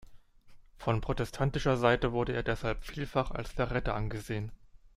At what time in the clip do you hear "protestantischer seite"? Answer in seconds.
0.99-2.11